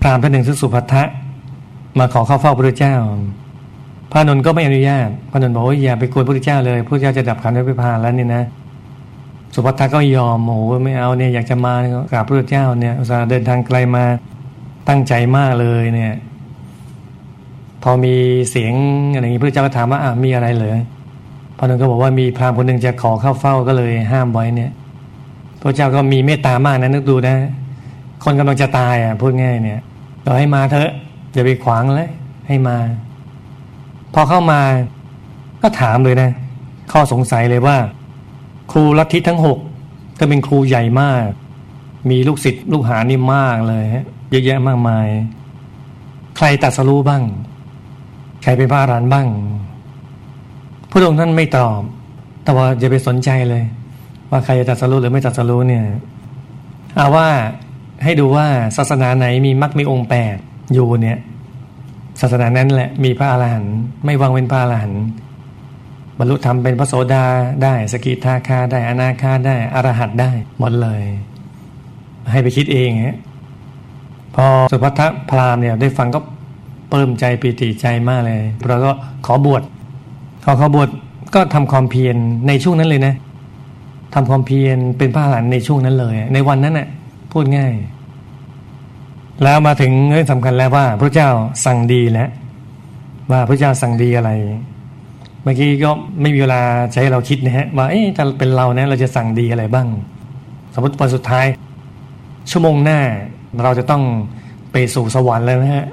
[0.00, 1.02] พรามท่านหนึ่งซึ่งสุภัทะ
[1.98, 2.96] มาขอเข้าเฝ้าพระเจ้า
[4.12, 8.42] พระนนท์ก็ไม่อนุญาต พระนนท์บอกว่าอย่าไปกวนพระพุทธเจ้าเลยพระเจ้าจะดับขันธ์ไว้พานแล้วนี่นะ
[9.54, 11.74] สุภัททก็ยอมโอ้ไม่เอาเนี่ยอยากจะมา
[12.12, 14.04] กราบพระเจ้าเนี่ยอุตส่าห์เดินทางไกลมา
[14.88, 16.14] ตั้งใจมากเลยเนี่ย
[17.82, 18.14] พอมี
[18.50, 18.74] เสียง
[19.12, 20.78] อะไรอย่างนี้พระเจ้าก็ถามว่าอะมีอะไรเหรอ
[21.58, 24.70] พระนนท์ก็บอกว่ามีพราหมณ์คนหนึ่งจะขอเข้าเฝ้าก็เลยห้ามไว้เนี่ย
[25.60, 27.36] พระเจ้าก็มีเมตตามากนะนึกดูนะ
[28.24, 29.80] คนกำลังจะตายอะพูดง่ายเนี่ย
[30.24, 30.90] ก็ให้มาเถอะ
[31.32, 32.10] อย่าไปขวางเลย
[32.48, 32.76] ให้มา
[34.14, 34.60] พอเข้ามา
[35.62, 36.30] ก็ถามเลยนะ
[36.92, 37.76] ข้อสงสัยเลยว่า
[38.72, 39.58] ครูลัทธิทั้งหก
[40.18, 41.26] ก็เป็นครูใหญ่มาก
[42.10, 45.08] มีลูกศิษย์ลูกหานี่มากเลยฮะ ยอะแยะมากมาย
[46.36, 47.22] ใครตัดสรู้บ้าง
[48.42, 49.28] ใครเป็นพระอรหันต์บ้าง
[50.90, 51.80] พระองค์ท่านไม่ตอบ
[52.44, 53.64] แต่ว่าอย่าไปสนใจเลย
[54.30, 55.84] ว่าใครจะตัดสรู้หรือไม่ตัดสรู้เนี่ย
[56.96, 57.28] เอาว่า
[58.04, 58.46] ให้ดูว่า
[58.76, 60.36] ศาสนาไหนมีมรรคมีองค์แปด
[60.74, 61.18] อยู่เนี่ย
[62.20, 65.02] ศาสนานั้นแหละมีพระอรหันต์ไม่วางเป็นพระอรหันต์
[66.18, 67.24] บรรลุธรรมเป็นพระโสดา
[67.62, 71.02] ได้สกิทาคาได้อนาคาได้อรหัตได้หมดเลย
[72.32, 73.16] ให้ไปคิดเองฮะ
[74.36, 76.20] พอสุภัทพรามเนี่ยได้ฟังก็
[76.90, 78.92] เปิ่มใจปีติใจมากเลยเราก็
[79.26, 79.62] ขอบวช
[80.44, 80.88] ขอขอบวช
[81.34, 82.16] ก็ทำความเพียร
[82.48, 83.14] ในช่วงนั้นเลยนะ
[84.14, 86.88] ทำความเพียรเป็นพระอรหันในช่วงนั้นเลย ในวันนั้นน่ะ
[87.32, 87.72] พูดง่าย
[89.42, 91.30] แล้วมาถึงเรื่องสำคัญแล้วว่า พระเจ้า
[91.66, 92.28] สั่งดีแล้ว
[93.30, 94.30] ว่าพระเจ้าสั่งดีอะไร
[95.42, 96.60] เมื่อกี้ก็ไม่มีเวลา
[96.92, 99.88] ใช้เราคิดนะฮะว่าเอ๊ะถ้าเป็นเราเนี่ยเราจะสั่งดีอะไรบ้าง
[100.74, 101.46] สมมติวันสุดท้าย
[102.50, 103.00] ชั่วโมงหน้า
[103.64, 104.02] เราจะต้อง
[104.72, 105.86] ไปสู่สวรรค์แล้วนะฮะ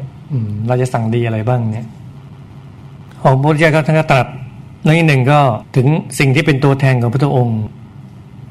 [0.67, 1.87] เราจะสั่งดีอะไรบ้างเนี่ย
[3.21, 4.27] ของพระเจ้าก็ท่านก็ตรัส
[4.83, 5.39] เรื่องหนึ่งก็
[5.75, 5.87] ถึง
[6.19, 7.59] สิ่งที่เป็นตัวแทนของพระองค์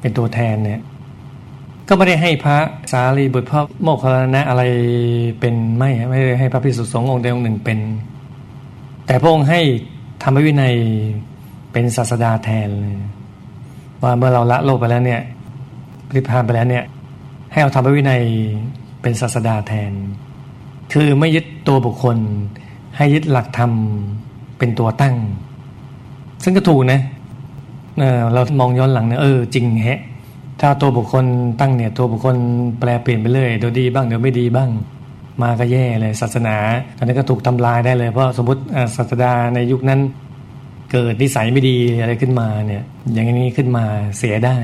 [0.00, 0.80] เป็นตัวแทนเนี่ย
[1.88, 2.56] ก็ไม่ได้ให้พระ
[2.92, 4.62] สารีบุตรพระโมคคัลลานะอะไร
[5.40, 7.78] เป็นไม่ไม่ได้ให้พระพิสุสงฆ์องค์ใดองค์หนึ่งเป็น
[9.06, 9.60] แต่พระองค์ให้
[10.22, 10.74] ทำวินัย
[11.72, 12.94] เป็นศาสดาแทนเลย
[14.02, 15.20] ว่าเมื่อเราละโลกไปแล้วเนี่ย
[16.14, 16.84] ริพานไปแล้วเนี่ย
[17.52, 18.22] ให้เอาทำวินัย
[19.02, 19.92] เป็นศาสดาแทน
[20.92, 22.16] คือไม่ยึดตัวบุคคล
[22.96, 23.72] ให้ยึดหลักธรรม
[24.58, 25.16] เป็นตัวตั้ง
[26.44, 27.00] ซึ่งก็ถูกนะ
[27.98, 30.00] เเรามองย้อนหลังเนี่ยเออจริงแฮะ
[30.60, 31.24] ถ้าตัวบุคคล
[31.60, 32.36] ตั้งเนี่ยตัวบุคคล
[32.80, 34.70] แปลเปลี่ยนไปเรื่อยเดี๋ยวดีบ้างเดี๋ยวไม่ดีบ้าง
[35.42, 36.56] มาก็แย่เลยศาสนา
[36.96, 38.60] ตอนนี้ก็ถูกทำลายได้เลยเพราะสมมติ
[38.96, 40.00] ศาสดาในยุคนั้น
[40.92, 43.84] เกิดนิสัยไม่ดีอะไรขึ้นมาเนี่ย อย่างนี้ขึ้นมา
[44.18, 44.56] เสียได้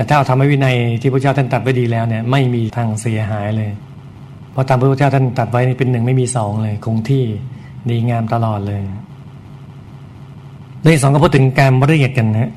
[0.00, 3.70] แต่ถ้าเอาทำให้วินัยที่พระเจ้าท่านตัดไว้ดีแล้วเนี่ยไม่มีทางเสียหายเลย
[4.52, 7.24] เพราะตามพระเจ้าท่านตัดไว้เป็นหนึ่งไม่มีสองเลย คงที่
[7.90, 8.80] ดีงามตลอดเลย
[10.84, 12.50] ในสองก็พูดถึงการเรียกกันนะ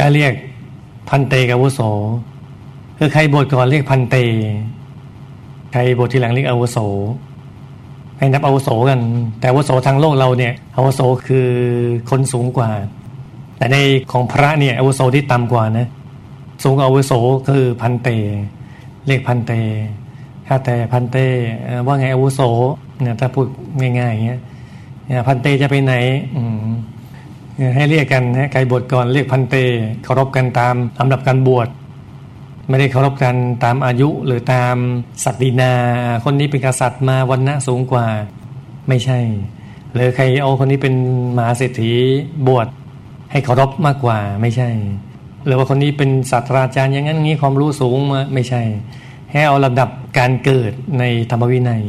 [0.00, 0.32] การเรียก
[1.08, 1.80] พันเตกับวุโส
[2.98, 4.16] คือใครบทก่อนเรียกพันเต
[5.72, 6.78] ใครบททีหลังเรียกอวุโส
[8.18, 9.00] ให้นับอาวุโสกัน
[9.38, 11.48] แต่อาวุโสทางโลกเราเนี่ยอาวุโสคือ
[12.10, 12.70] คนสูงกว่า
[13.58, 13.76] แต่ใน
[14.12, 15.88] ของพระเนี่ยอาวุโสที่ต่ำกว่านะ
[16.62, 17.12] สูงอาวุโส
[17.48, 18.08] คือพันเต
[19.06, 19.52] เรียกพันเต
[20.46, 21.16] ถ้าแต่พันเต
[21.86, 22.40] ว่าไงอาวุโส
[23.00, 23.46] เนี่ยถ้าพูด
[23.80, 24.40] ง่ายๆอย่างเงี้ย
[25.26, 25.94] พันเตจะไปไหน
[26.36, 26.42] อื
[27.76, 29.56] ให้เรียกกันนะใครบวชก่อนเรียกพันเต
[30.04, 31.68] เคารพกันตามลำดับการบวช
[32.68, 34.76] ไม่ได้เคารพกันตามอายุหรือตาม
[35.24, 35.72] ศักดินา
[36.24, 38.06] คนนี้เป็นกษัตริย์มาวันณะสูงกว่า
[38.88, 39.18] ไม่ใช่
[39.94, 40.94] หรือใครเอาคนนี้เป็น
[41.36, 41.92] มหาเศรษฐี
[42.46, 42.68] บวช
[43.30, 44.68] ให้เคารพมากกว่าไม่ใช่
[45.48, 48.62] หรือว่าคนนี้เป็นศาสตราจารย์อย่างนั้นงี้ความรู้สูงมาไม่ใช่
[49.30, 51.82] ให้เอาลำดับการเกิดในธรรมวินัย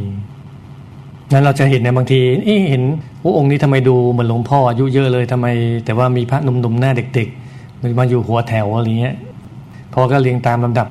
[1.34, 2.84] นั้นเราจะเห็นในบางที เอ๊เห็น
[3.24, 5.48] ว่าองค์นี้ทำไมดูเหมือนหลวงพ่ออายุเยอะเลยทำไม
[5.86, 9.16] แต่ว่ามีพระหนุ่มๆหน้าเด็กๆมันมาอยู่หัวแถวอะไรเงี้ย
[9.94, 10.88] พอก็เรียงตามลำดับ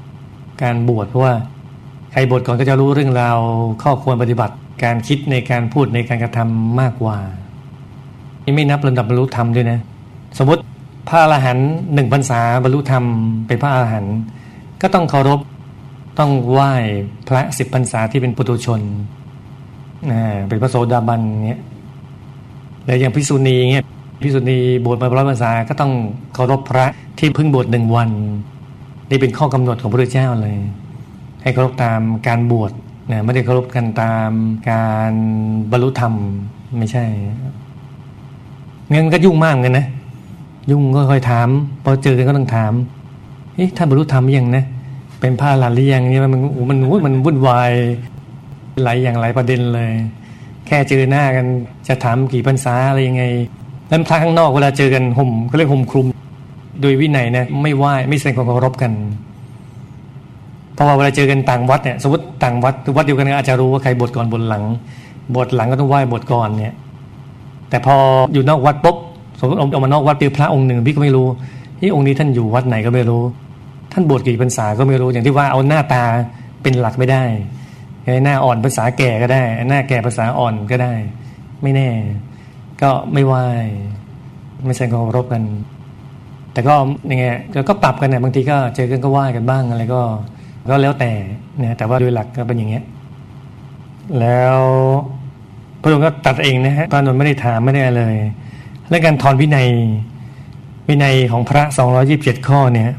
[0.62, 1.34] การบวชเพราะว่า
[2.12, 3.38] ใครบวชก่อนก็จะรู้เรื่องราว
[3.82, 4.54] ข้อควรปฏิบัติ
[4.84, 7.16] การคิดในการพูดในการกระทำมากกว่า
[8.44, 9.78] นี่ไม่นับลำดับบรรลุธรรมด้วยนะ
[10.38, 10.60] สมมติ
[11.08, 13.04] พระอรหันต์หนึ่งพรรษาบรรลุธรรม
[13.46, 14.16] เป็นพระอรหันต์
[14.82, 15.40] ก็ต้องเคารพ
[16.18, 16.72] ต้องไหว้
[17.28, 18.80] พระสิบพรรษาที่เป็นปุถุชน
[20.48, 21.60] เป็นพระโสดาบันเงี้ย
[22.84, 23.84] แล้วอย่างพิษุณีเงี้ย
[24.22, 25.92] พิษุณีบวชมาร้อยพรรษาก็ต้อง
[26.34, 26.86] เคารพพระ
[27.18, 28.10] ที่เพิ่งบวชหนึ่งวัน
[29.10, 30.56] นี่เป็นข้อกำหนดของพระเจ้าเลย
[31.42, 32.72] ให้เคารพตามการบวช
[33.10, 34.30] นะไม่ได้เคารพกันตาม
[34.70, 35.12] การ
[35.70, 36.14] บรรลุธรรม
[36.78, 37.04] ไม่ใช่
[38.90, 39.86] งั้นก็ยุ่งมากเลยนะ
[40.70, 41.48] ยุ่งก็ค่อยถาม
[41.84, 42.72] พอเจอกันก็ต้องถาม
[43.54, 44.64] เฮ้ยท่านบรรลุธรรมยังนะ
[45.20, 46.32] เป็นพระหลานหรือยังเนี่ยมัน
[46.70, 47.72] มันมันวุ่นวาย
[48.84, 49.92] หลายอย่างหลายประเด็นเลย
[50.66, 51.46] แค่เจอหน้ากัน
[51.88, 53.22] จะถามกี่พรรษาอะไรยังไง
[53.88, 56.06] แล้วทางข้างนอกเวลาเจอกันห่มก็เรียกห่มคลุม
[56.80, 58.92] โดยวินัยนะไม่ไหว้ไม่แสดงความเคารพกัน
[60.74, 64.64] เพราะว่าเวลาเจอกันต่างวัดเนี่ยสมมติต่างวัดวัดเดียวกันอาจจะรู้ว่าใครบทก่อนบทหลัง
[65.36, 66.74] บทหลังก็ต้องไหว้บทก่อนเนี่ย
[67.70, 67.96] แต่พอ
[68.32, 68.96] อยู่นอกวัดปุ๊บ
[69.40, 71.26] สมมติออกมานอกวัดเจอพระองค์หนึ่งพี่ก็ไม่รู้
[71.80, 73.22] ที่องค์นี้ท่านอยู่วัดไหนก็ไม่รู้
[73.92, 76.04] ท่านบวชกี่พรรษาก็ไม่รู้อย่างที่ว่าเอาหน้าตา
[76.62, 77.24] เป็นหลักไม่ได้
[78.24, 80.92] หน้าอ่อนภาษาแก่ก็ได้ หน้าแก่ภาษาอ่อนก็ได้
[81.62, 81.88] ไม่แน่
[82.82, 83.34] ก็ไม่ไหว
[84.66, 85.42] ไม่ใช่เคารพกัน
[86.52, 86.74] แต่ก็
[87.10, 87.24] ยังไง
[87.68, 90.00] ก็ปรับกันเนี่ยบางทีก็เจอกันก็ไหวกันบ้างอะไรก็
[90.70, 91.10] ก็แล้วแต่
[91.58, 92.84] เนี่ยแต่ว่าโดยหลักก็เป็นอย่างเงี้ย
[94.20, 94.58] แล้ว
[95.80, 98.14] พระองค์ก็ตัดเองนะฮะตอนนั้นไม่ได้ถามไม่ได้เลย
[98.90, 99.68] และการถอนวินัย
[100.88, 102.90] วินัยของพระสองยิบเจ็ดข้อเนี่ย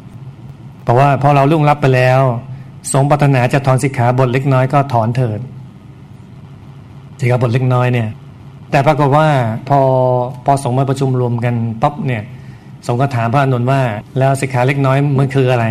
[0.86, 2.22] บอกว่าพอเราล่วงลับไปแล้ว
[2.92, 5.40] สงปรารถนาจะถอนสิกขาบทเล็กน้อยก็ถอนเถิด
[7.20, 8.10] สิกขาบทเล็กน้อยเนี่ย
[8.72, 9.28] แต่ปรากฏว่า
[9.70, 9.80] พอ
[10.46, 12.24] พอสงมาประชุมรวมกันปั๊บเนี่ย
[12.88, 13.82] สงก็ถามพระอนุนว่า
[14.18, 15.66] แล้วสิกขาเล็กน้อยมันคืออะไร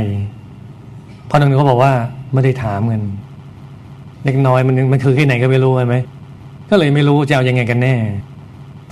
[1.28, 1.92] พระอนุนก็บอกว่า
[2.32, 3.02] ไม่ได้ถามเงิน
[4.24, 5.96] เล็กน้อยมันมันคือที่ไหนก็ไม่รู้ใช่ไหม
[6.70, 7.94] ก็เลยไม่รู้จะเอายังไงกันแน่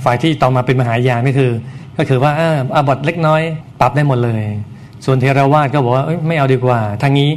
[0.04, 1.52] ฝ่ายที่ต่อมาเป็นมหายานก็คือ
[1.98, 2.32] ก็คือว่า
[2.74, 3.42] อาบัตเล็กน้อย
[3.80, 4.42] ปรับได้หมดเลย
[5.04, 7.30] ส่วนเทราวาสก็บอกว่าไม่เอาดีกว่าทางนี้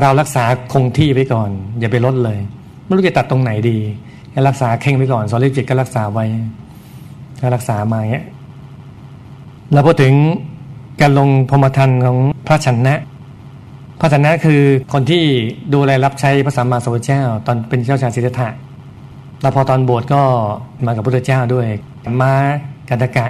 [0.00, 2.38] เรารักษาคงที่ไว้ก่อน อย่าไปลดเลย
[2.84, 3.78] ไม่รู้จะตัดตรงไหนดี
[4.32, 6.24] ให้รักษาเข่งไว้ก่อนสอนเล็จิตก็รักษาไว้
[7.42, 8.26] ก็รักษามาอย่างเงี้ย
[9.72, 10.14] เราพูดถึง
[11.00, 12.94] การลงพรมทันของพระชนะ
[14.00, 14.60] พระชนะคือ
[14.92, 15.22] คนที่
[15.74, 18.48] ดูแลรับใช้พระสัมมาสัมพุทธเจ้า ตอนเป็นเจ้าชายสิทธัตถะ
[19.40, 20.22] แล้วพอตอนบวชก็
[20.86, 21.66] มากับพระพุทธเจ้าด้วย
[22.22, 22.32] มา
[22.88, 23.26] กันตะกะ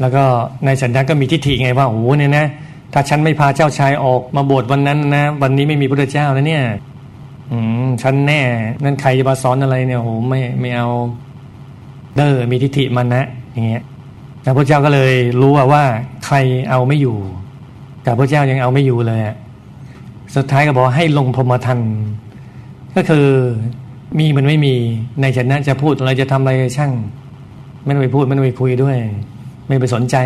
[0.00, 0.24] แล้วก็
[0.64, 2.46] ในสัญญาก็มีทิฏฐิไงว่าโอ้โหเนี่ยนะ
[2.92, 6.64] ถ้าฉันไม่พาเจ้าชายออกมาบวชวันนั้นนะวันนี้ไม่มีพระเจ้าแล้วเนี่ย
[7.50, 8.40] อืมฉันแน่
[8.84, 10.88] นั่นใครจะมาสอนอะไรเนี่ยโอ้โหไม่ไม่เอา
[12.16, 13.82] เด้อมีทิฏฐิมันนะอย่างเงี้ย
[14.42, 15.84] แต่พระเจ้าก็เลยรู้ว่าว่า
[16.26, 16.36] ใคร
[16.70, 17.16] เอาไม่อยู่
[18.02, 19.20] แต่พระเจ้ายังเอาไม่อยู่เลย
[20.36, 21.78] สุดท้ายก็บอกให้ลงพรมทัน
[22.96, 23.26] ก็คือ
[24.18, 24.74] มีมันไม่มี
[25.20, 26.92] ในฉันนั้นจะพูดอะไรจะทำอะไรช่าง
[27.84, 28.96] ไม่ต้องไปพูดไม่ต้องไปคุยด้วย
[29.66, 30.16] ไม่ไปสนใจ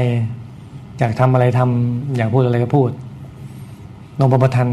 [0.99, 2.91] อยากทำอะไรทำอยากพูดอะไรก็พูด
[4.21, 4.69] ลงประทัน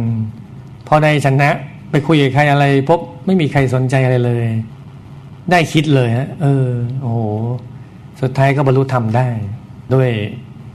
[0.87, 1.49] พอได้ชนะ
[1.91, 4.45] ไปคุยกับใครอะไรพบไม่มีใครสนใจอะไรเลย
[5.51, 6.67] ได้คิดเลยฮะเออ
[7.01, 7.21] โอ้โห
[8.21, 9.27] สุดท้ายก็บรรลุธรรมได้
[9.93, 10.09] ด้วย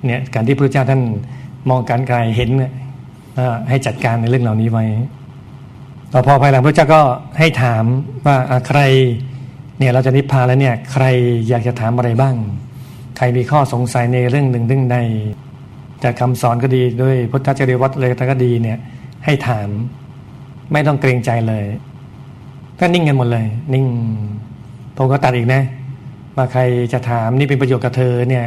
[0.05, 1.03] เนี่ยการที่พระเจ้าท่าน
[1.71, 2.73] มองการไกลเห็นเนี่ย
[3.69, 4.85] ให้จัดการในเรื่องเหล่านี้ไว้
[6.13, 7.03] ต่อพอภายหลังพระเจ้าก็
[7.39, 7.85] ให้ถาม
[8.27, 8.37] ว่า
[8.69, 8.81] ใคร
[9.79, 11.05] เนี่ยเราจะนิพพานแล้วเนี่ยใคร
[11.49, 12.35] อยากจะถามอะไรบ้าง
[13.17, 14.99] ใครมีข้อสงสัยในเรื่องหนึ่งเรื่องใด
[16.03, 18.79] จากคำสอนก็ดีด้วยพุทธเจริวัตรเลยก็ดีเนี่ย
[19.25, 19.69] ให้ถาม
[20.73, 21.65] ไม่ต้องเกรงใจเลย
[22.81, 23.87] ก็นิ่งกันหมดเลย นิ่ง
[24.97, 25.63] ผมก็ตัดอีกนะ
[26.37, 28.47] ว่าใครจะถามนี่เป็นประโยชน์กับเธอเนี่ย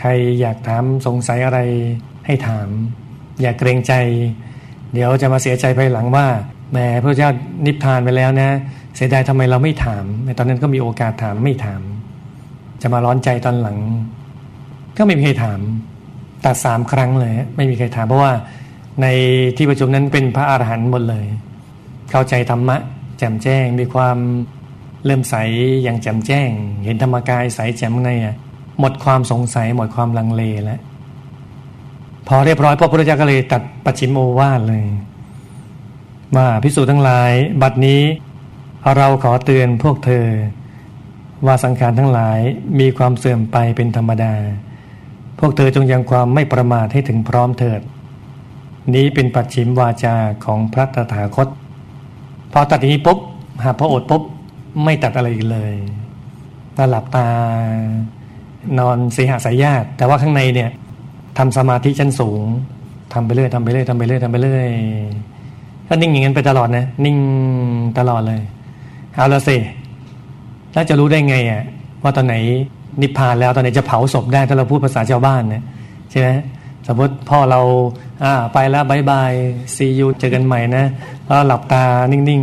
[0.00, 1.58] ใครอยากถามสงสัยอะไร
[2.26, 2.68] ให้ถาม
[3.40, 3.92] อย่าเกรงใจ
[4.94, 6.26] เดี๋ยวจะมาเสียใจภายหลังว่า
[6.74, 7.30] แหมพระเจ้า
[7.66, 8.50] นิพพานไปแล้วนะ
[8.94, 10.04] เสียดายทำไมเราไม่ถาม
[10.38, 11.80] ตอนนั้นก็มีโอกาสถามไม่ถาม
[12.82, 13.78] จะมาร้อนใจตอนหลัง
[14.96, 15.60] ก็ไม่มีใครถาม
[16.44, 18.32] ตัดสามครั้งเลย ไม่มีใครถาม เพราะว่า
[19.02, 19.06] ใน
[19.56, 21.26] ที่ประชุมนั้นเป็นพระอาหารหันต์หมดเลย
[22.10, 22.76] เข้าใจธรรมะ
[23.18, 24.16] แจ่มแจ้งมีความ
[25.04, 25.34] เริ่มใส
[25.82, 26.50] อย่างแจ่มแจ้ง
[26.84, 28.10] เห็นธรรมกายใสแจ่มใน
[28.80, 30.80] หมดความสงสัยหมดความลังเลแล้ว
[32.28, 34.84] พอเรียบร้อยพระพุทธเจ้าก็เลยตัดปัจฉิมโอวาทเลย
[36.36, 37.32] ว่าพิสูจน์ทั้งหลาย
[37.62, 38.02] บัดนี้
[38.96, 40.26] เราขอเตือนพวกเธอ
[41.46, 42.38] ว่าสังขารทั้งหลาย
[42.80, 44.34] มีความเสื่อมไปเป็นธรรมดา
[45.38, 47.80] พวกเธอจงยังความไม่ประมาทให้ถึงพร้อมเถิด
[48.94, 51.48] นี้เป็นปัจฉิมวาจาของพระตถาคต
[52.52, 53.18] พอตัดนี้ปุ๊บ
[53.62, 54.22] หาพระโอษฐ์ปุ๊บ
[54.84, 55.74] ไม่ตัดอะไรอีกเลย
[56.76, 57.28] ตาหลับตา
[58.78, 60.70] นอนสีหาสายญาติ แต่ว่าข้างในเนี่ย
[61.38, 62.42] ทำสมาธิชั้นสูง
[63.12, 67.16] ทำไปเรื่อยทำไปเรื่อยทำไปเรื่อยทำไปเรื่อย็นิ่งอย่างนั้นไปตลอดนะ นิ่ง
[67.98, 68.40] ตลอดเลย
[69.14, 69.56] เอาละสิ
[70.72, 71.62] แล้วจะรู้ได้ไงอะ
[72.02, 72.34] ว่าตอนไหน
[73.02, 75.62] นิพพานแล้วตอนไหนจะเผาศพได้ถ้าเราพูดภาษาชาวบ้านเนี่ย
[76.10, 76.28] ใช่ไหม
[76.86, 77.60] สมมติพ่อเรา
[78.24, 79.32] อ่าไปแล้วบายบาย
[79.74, 80.84] ซียูเจอกันใหม่นะ
[81.26, 82.42] แล้วหลับตานิ่ง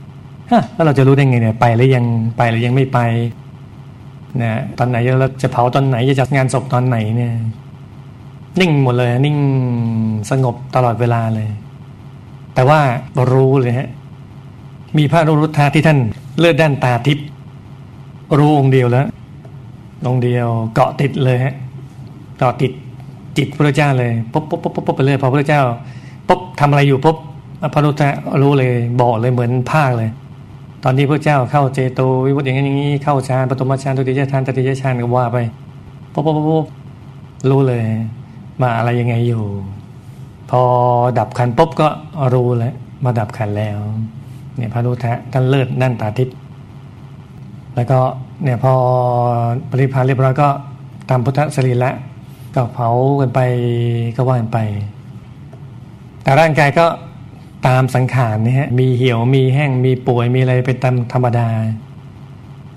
[0.00, 2.04] ๆฮะแล้วเราจะรู้ได้ไงเนี่ยไปหรือยัง
[2.36, 2.98] ไปหรือยังไม่ไป
[4.42, 7.32] นะตอนไหนเราจะเผาตอนไหนจะจัดงานศพตอนไหนเนี่ย
[8.60, 9.36] นิ่งหมดเลยนิ่ง
[10.30, 11.48] สงบตลอดเวลาเลย
[12.54, 12.80] แต่ว่า
[13.32, 13.88] รู้เลยฮะ
[14.96, 15.98] มีพระรุทธาที่ท่าน
[16.38, 17.26] เลือดด้านตาทิพย์
[18.38, 19.06] รู้องค์เดียวแล้ว
[20.10, 21.54] องเดียวเกาะติดเลยฮะ
[22.38, 22.72] เกาะติด
[23.36, 25.62] จิตพระเจ้าเลยปุ๊บปุ๊บปุ๊บปุ๊บไปเลยพอพระเจ้า
[26.28, 27.16] ปุ๊บทำอะไรอยู่ปุ๊บ
[27.74, 28.10] พระรุทธะ
[28.42, 30.10] รู้เลยบอกเลยเหมือนภาคเลย
[30.84, 35.38] ตอนที่พระเจ้าเข้าเจโตวิวัตอย่างนี้อย่างนี้เข้าฌานปฐมฌานตุติยฌานตติยฌานก็ว่าไป
[36.12, 36.66] ปุ๊บปุ๊บปุ๊บ
[37.50, 37.82] รู้เลย
[38.62, 39.42] มาอะไรยังไงอยู่
[40.54, 40.64] พอ
[41.18, 41.88] ดับขันปุ๊บก็
[42.34, 43.78] รู้แล้วมาดับขันแล้ว
[44.56, 46.36] เนี่ยพระรุทะท่านเลิศนั่นตาทิพย์
[47.74, 47.98] แล้วก็
[48.42, 48.72] เนี่ยพอ
[49.70, 50.48] ปริพานเรียบร้อยก็
[51.10, 51.90] ตามพุทธสรีละ
[52.54, 52.88] ก็เผา
[53.20, 53.40] กันไป
[54.16, 54.58] ก็ว่ากันไป
[56.22, 56.86] แต่ร่างกายก็
[57.66, 61.48] ตามสังขารนี่ฮะมีเหี่ยวมีแห้งมีป่วยมีอะไรเป็นตามธรรมดา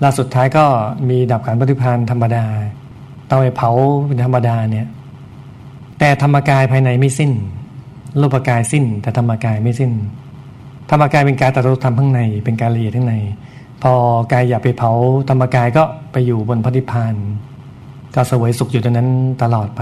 [0.03, 0.65] ล่าสุดท้ายก็
[1.09, 2.45] มีดับขันปฏิพานธรรมดา
[3.29, 3.71] ต้อไปเผา
[4.07, 4.87] เป็นธรรมดาเนี่ย
[5.99, 7.31] แต่ธรรมกายภายในไม่สิ้น
[8.21, 9.91] รูปกายสิ้น แต่ธรรมกายไม่สิ้น
[10.89, 13.15] ธรรมกายเป็นการตัดรูปธรรมข้างใน เป็นการละเอียดข้างใน
[13.83, 13.93] พอ
[14.31, 14.91] กายอย่าไปเผา
[15.29, 17.15] ธรรมกายก็ไปอยู่บนพระนิพพาน
[18.15, 19.09] ก็สวยสุขอยู่ตรงนั้น
[19.41, 19.81] ตลอดไป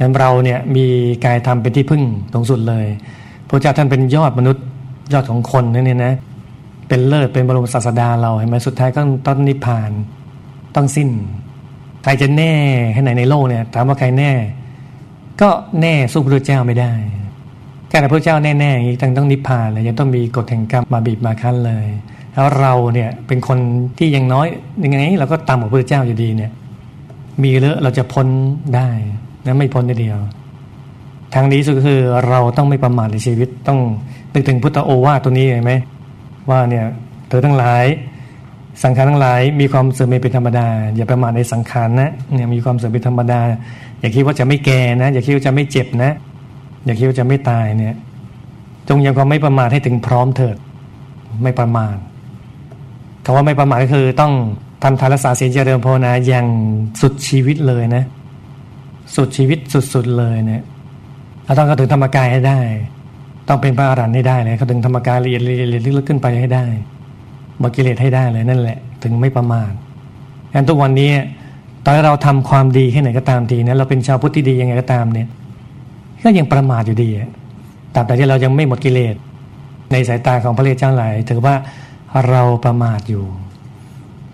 [0.00, 0.86] นั้นเราเนี่ยมี
[1.24, 2.02] กายธรรมเป็นที่พึ่ง
[2.32, 2.86] ตรงสุดเลย
[3.48, 4.64] พระเจ้าท่านเป็นยอดมนุษย์
[5.12, 6.14] ยอดของคนนั่นเนี่ยนะ
[6.88, 9.90] เป็นเลิศเป็นบรมศาสดาเราเห็นไหมสุดท้ายก็ต้องนิพพาน
[10.74, 11.10] ต้องสิ้น
[12.04, 12.54] ใครจะแน่
[12.92, 14.32] แค่ไหนในโลกเนี่ยถามว่าใครแน่
[15.40, 16.92] ก็แน่สู้พระเจ้าไม่ได้
[17.88, 21.86] แค่พระเจ้าแน่ๆอย่างนี้ต้องต้องนิพพานเลยยังต้องมีกฎแห่งกรรมมาบีบมาคั้นเลย
[22.34, 23.58] แล้วเราเนี่ยเป็นคน
[23.98, 24.46] ที่ยังน้อย
[24.82, 26.50] ยังไงเราก็ต่ำกว่าพระเจ้าอยู่ดีเนี่ย
[27.42, 28.26] มีเลอะเราจะพ้น
[28.76, 28.88] ได้
[29.46, 30.18] นะไม่พ้นเดียว
[31.34, 33.78] ทางนี้สุดก็คือเราต้องไม่ประมาทในชีวิตต้อง
[34.32, 35.72] นึกถึงพุทธโอวาทตัวนี้เห็นไหม
[36.50, 36.86] ว่าเนี่ย
[37.28, 37.84] เธอทั้งหลาย
[38.82, 40.66] สังขารทั้งหลาย มีความเสื่อมเป็นธรรมดา
[40.96, 43.40] อย่าประมาทในสังขารนะเนี่ยมีความเสื่อมเป็นธรรมดา
[44.02, 46.12] อย่าคิดว่าจะไม่แก่นะ อย่าคิดว่าจะไม่เจ็บนะ
[46.84, 47.94] อย่าคิดว่าจะไม่ตายเนี่ย
[48.88, 50.56] จงยังความไม่ประมาทให้ถึงพร้อมเถิด
[51.42, 51.96] ไม่ประมาท
[53.24, 54.32] คำว่าไม่ประมาทก็คือต้อง
[54.82, 56.46] ทำทานรักษาศีลเจริญภาวนาอย่าง
[57.00, 58.04] สุดชีวิตเลยนะ
[59.16, 59.58] สุดชีวิต
[59.94, 60.62] สุดๆเลยเนี่ย
[61.44, 62.60] เราต้องเข้าถึงธรรมกายให้ได้
[63.48, 66.64] ต้องเป็นพระอรหันต์ให้ได้เลยเข้าถึงธรรมกายละเอียดละเอียดลึกขึ้นไปให้ได้
[67.62, 69.72] บกิเลสให้ได้เลยนั่นแหละ ถึงไม่ประมาท
[70.54, 71.10] งั้นทุกวันนี้
[71.84, 75.28] ตอนเราทำความดีแค่ไหนก็ตามทีนะเราเป็นชาวพุทธที่ดียังไงก็ตามเนี่ย
[76.24, 77.10] ก็ยังประมาทอยู่ดี
[77.94, 79.14] ตราบใดที่เรายังไม่หมดกิเลส
[79.92, 81.54] ในสายตาของพระเลเจ้าหลายถือว่า
[82.28, 83.24] เราประมาทอยู่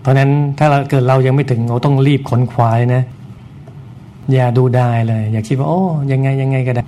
[0.01, 3.03] เพราะฉะนั้นถ้าเราเกิดเรายังไม่ถึงเราต้องรีบขนขวายนะ
[4.33, 5.81] อย่าดูได้เลย อย่าคิดว่าโอ้
[6.11, 6.83] ยังไงยังไงก็ได้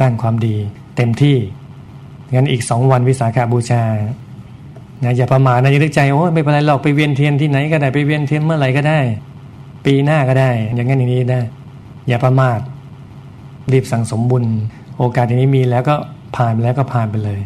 [0.00, 0.56] สร้างความดี
[0.96, 1.36] เต็มที่
[2.34, 3.82] งั้นอีกสองวันวิสาขาบูชา
[5.04, 8.98] นะอย่าประมาทนะอย่านึกใจโอ้ไม่เป็นไรหรอกไปเวียนเทียนที่ไหนก็ได้ไปเวียนเทียนเมื่อไหร่ก็ได้
[9.84, 11.40] ปีหน้าก็ได้ อย่างนั้นอย่างนี้ได้
[12.08, 12.60] อย่าประมาท
[13.72, 14.44] รีบสั่งสมบุญ
[14.98, 15.96] โอกาสอย่างนี้มีแล้วก็
[16.36, 17.40] ผ่านไปแล้วก็ผ่านไปเลย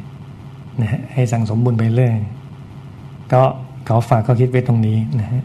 [0.81, 2.15] นะให้สั่งสมบุญไปเรื่อย
[3.33, 3.43] ก็
[3.89, 5.43] ขอฝากข้อคิดไว้ตรงนี้นะฮะ